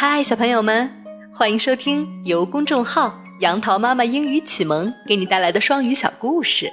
[0.00, 0.88] 嗨，小朋友们，
[1.34, 3.12] 欢迎收听由公众号
[3.42, 6.72] “杨桃妈妈英语启蒙”给你带来的双语小故事。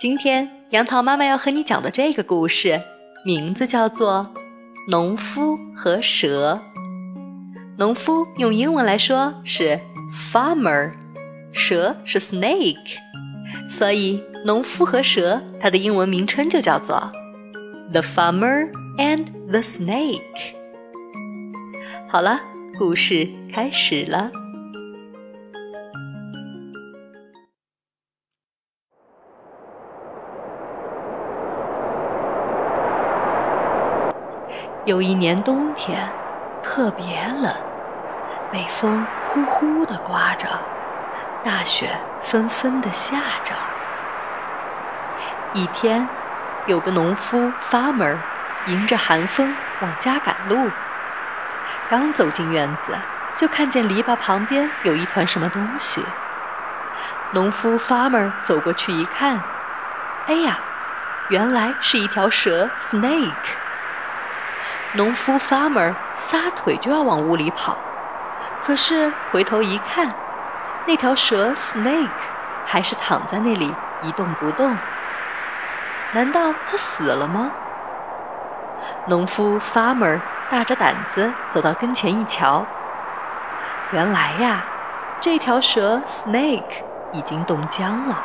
[0.00, 2.80] 今天，杨桃妈妈要和你讲的这个故事，
[3.26, 4.26] 名字叫做
[4.90, 6.54] 《农夫和蛇》。
[7.76, 9.78] 农夫用英文来说是
[10.32, 10.90] farmer，
[11.52, 12.96] 蛇是 snake，
[13.68, 17.12] 所以农夫和蛇它的英文名称就叫做
[17.92, 20.56] The Farmer and the Snake。
[22.10, 22.40] 好了，
[22.78, 24.30] 故事开始了。
[34.86, 36.08] 有一年冬天，
[36.62, 37.04] 特别
[37.42, 37.54] 冷，
[38.50, 40.48] 北风呼呼的刮着，
[41.44, 41.90] 大雪
[42.22, 43.52] 纷纷的下着。
[45.52, 46.08] 一天，
[46.66, 48.16] 有个农夫 farmer
[48.66, 50.70] 迎着寒风往家赶路。
[51.88, 52.92] 刚走进院子，
[53.34, 56.04] 就看见篱笆旁边有一团什么东西。
[57.30, 59.40] 农夫 farmer 走过去一看，
[60.26, 60.58] 哎呀，
[61.28, 63.32] 原来是一条蛇 snake。
[64.92, 67.78] 农夫 farmer 撒腿就要往屋里跑，
[68.60, 70.12] 可是回头一看，
[70.86, 72.08] 那条蛇 snake
[72.66, 74.76] 还是躺在那里一动不动。
[76.12, 77.50] 难道它死了吗？
[79.06, 80.20] 农夫 farmer。
[80.50, 82.64] 大着胆子走到跟前一瞧，
[83.92, 84.64] 原来呀，
[85.20, 86.82] 这条蛇 snake
[87.12, 88.16] 已经冻僵了，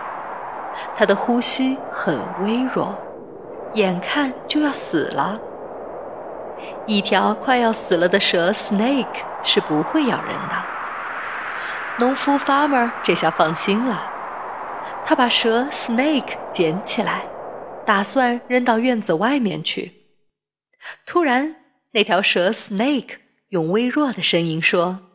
[0.95, 2.95] 它的呼吸很微弱，
[3.73, 5.37] 眼看就要死了。
[6.85, 9.05] 一条快要死了的蛇 snake
[9.41, 10.55] 是不会咬人的。
[11.97, 14.01] 农夫 farmer 这下放心了，
[15.03, 17.23] 他把蛇 snake 捡起来，
[17.85, 19.91] 打算扔到院子外面去。
[21.05, 21.59] 突然。
[21.95, 25.11] 那条蛇 Snake 用微弱的声音说：“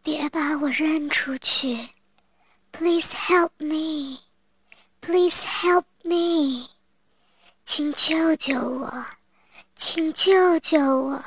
[0.00, 1.88] 别把我扔出去
[2.70, 4.20] ，Please help me,
[5.00, 6.68] Please help me，
[7.64, 9.06] 请救救我，
[9.74, 11.24] 请救救我。”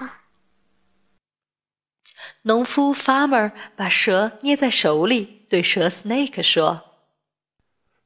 [2.44, 7.02] 农夫 Farmer 把蛇捏在手里，对蛇 Snake 说：“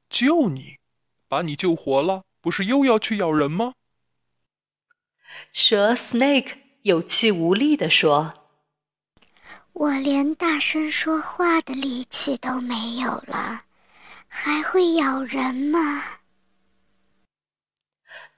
[0.09, 0.79] 救你，
[1.27, 3.73] 把你救活了，不是又要去咬人吗？”
[5.51, 8.33] 蛇 Snake 有气无力地说
[9.73, 13.63] ：“我连大声说话的力气都没有了，
[14.27, 16.03] 还会咬人吗？”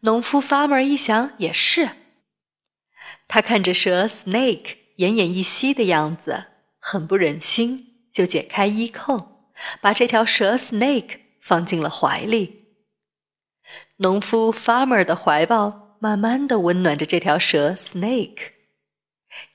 [0.02, 1.90] 农夫 Farmer 一想也是，
[3.28, 6.46] 他看着蛇 Snake 奄奄一息的样子，
[6.80, 12.68] 很不忍心，就解开衣扣，把这条蛇 Snake 放进了怀里。
[13.98, 15.87] 农夫 Farmer 的怀抱。
[16.00, 18.52] 慢慢的温暖着这条蛇 Snake，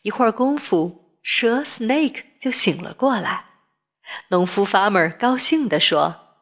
[0.03, 3.47] 一会儿功夫，蛇 Snake 就醒了过来。
[4.29, 6.39] 农夫 Farmer 高兴地说：“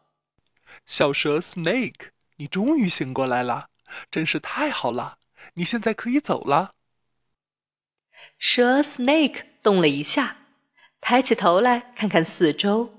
[0.87, 3.69] 小蛇 Snake，你终于醒过来了，
[4.11, 5.19] 真是太好了！
[5.55, 6.72] 你现在可以走了。”
[8.38, 10.38] 蛇 Snake 动了一下，
[11.03, 12.94] 抬起头来看看四周，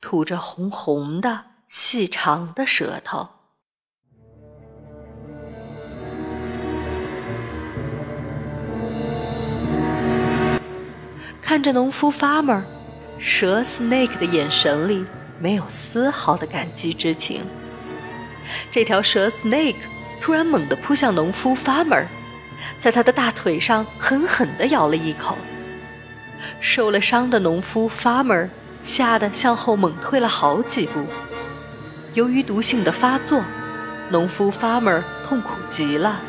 [0.00, 3.28] 吐着红红的、细长的舌头。
[11.54, 12.62] 看着农夫 farmer，
[13.16, 15.06] 蛇 snake 的眼神里
[15.38, 17.44] 没有丝毫的感激之情。
[18.72, 19.76] 这条蛇 snake
[20.20, 22.06] 突然猛地扑向农夫 farmer，
[22.80, 25.38] 在他的大腿上狠狠地咬了一口。
[26.58, 28.48] 受了伤的农夫 farmer
[28.82, 31.06] 吓得向后猛退了好几步。
[32.14, 33.40] 由于毒性的发作，
[34.10, 36.20] 农夫 farmer 痛苦极了。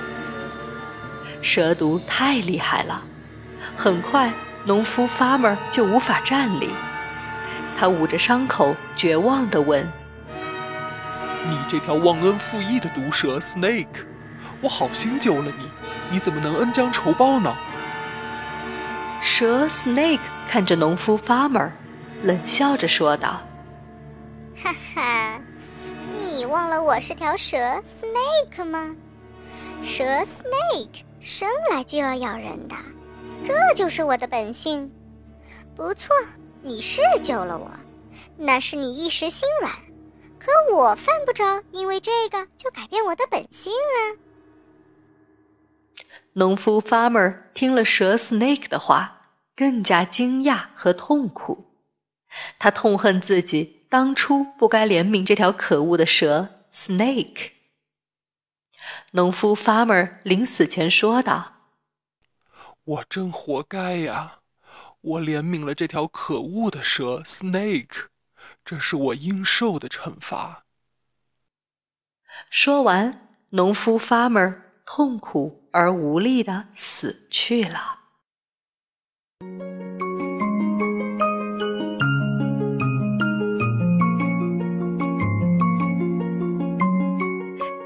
[1.41, 3.01] 蛇毒太厉害了，
[3.75, 4.31] 很快。
[4.65, 6.71] 农夫 farmer 就无法站立，
[7.77, 9.87] 他捂着伤口，绝望地问
[11.47, 14.07] ：“你这条忘恩负义的毒蛇 Snake，
[14.61, 15.69] 我好心救了你，
[16.09, 17.55] 你怎么能恩将仇报呢？”
[19.21, 20.19] 蛇 Snake
[20.49, 21.69] 看着农夫 farmer，
[22.23, 23.39] 冷笑着说道
[24.63, 25.39] ：“哈哈，
[26.17, 28.95] 你忘了我是条蛇 Snake 吗？
[29.83, 32.75] 蛇 Snake 生来就要咬人的。”
[33.45, 34.91] 这就是我的本性，
[35.75, 36.15] 不错，
[36.63, 37.69] 你是救了我，
[38.37, 39.71] 那是你一时心软，
[40.39, 44.17] 可我犯不着因为这个就改变我的本性啊。
[46.33, 49.21] 农夫 farmer 听了蛇 snake 的话，
[49.55, 51.65] 更加惊讶和痛苦，
[52.57, 57.51] 他痛恨自己当初不该怜悯这条可恶的蛇 snake。
[59.11, 61.51] 农夫 farmer 临死前说道。
[62.85, 64.41] 我真活该呀！
[65.01, 68.05] 我怜悯了这条可恶的蛇 Snake，
[68.63, 70.65] 这是我应受的惩罚。
[72.51, 78.01] 说完，农夫 Farmer 痛苦而无力的死去了。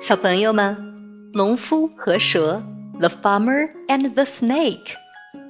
[0.01, 2.62] 小朋友们，农夫和蛇
[3.00, 4.92] ，The Farmer and the Snake，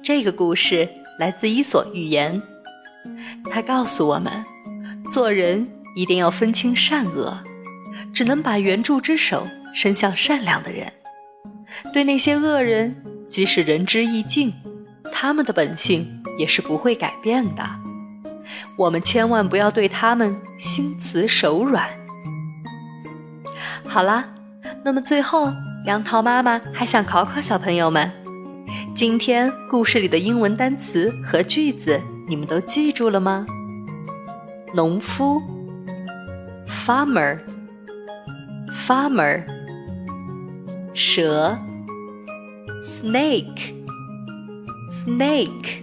[0.02, 0.88] 这个故事
[1.18, 2.40] 来自《伊索寓言》。
[3.50, 4.32] 它告诉我们，
[5.12, 7.36] 做人一定要分清善恶，
[8.14, 10.92] 只能把援助之手伸向善良的人。
[11.92, 12.94] 对那些恶人，
[13.28, 14.54] 即使仁至义尽，
[15.12, 17.62] 他们的本性也是不会改变的。
[18.78, 21.88] 我们千万不要对他们心慈手软。
[23.84, 24.28] 好啦。
[24.82, 25.50] 那么最后，
[25.86, 28.12] 杨桃妈妈还想考考小朋友们：
[28.94, 31.98] 今天故事里的英文单词和句子，
[32.28, 33.46] 你们都记住了吗？
[34.74, 35.40] 农夫
[36.68, 39.42] ，farmer，farmer，
[40.92, 41.56] 蛇
[42.84, 45.80] ，snake，snake，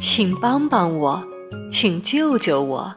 [0.00, 1.22] 请帮帮我，
[1.70, 2.94] 请救救我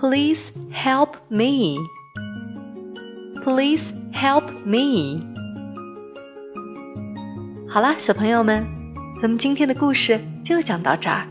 [0.00, 1.76] ，please help me。
[3.48, 5.22] Please help me。
[7.66, 8.62] 好啦，小朋友们，
[9.22, 11.26] 咱们今天的故事就讲到这儿。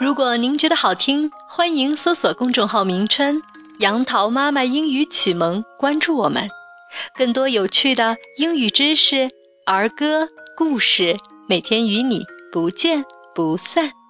[0.00, 3.42] 如果您觉得好听，欢迎搜索公众号名称
[3.80, 6.48] “杨桃妈妈英语启蒙”，关注我们。
[7.16, 9.30] 更多有趣的英语知识、
[9.66, 11.16] 儿歌、故事，
[11.48, 13.04] 每天与你不见
[13.34, 14.01] 不散。